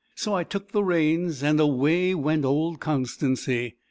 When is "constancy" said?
2.79-3.75